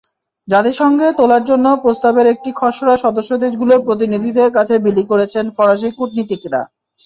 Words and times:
জাতিসংঘে 0.47 1.07
তোলার 1.19 1.43
জন্য 1.49 1.65
প্রস্তাবের 1.83 2.25
একটি 2.33 2.49
খসড়া 2.59 2.95
সদস্যদেশগুলোর 2.97 3.85
প্রতিনিধিদের 3.87 4.49
কাছে 4.57 4.75
বিলি 4.85 5.03
করেছেন 5.11 5.45
ফরাসি 5.57 5.89
কূটনীতিকেরা। 5.97 6.61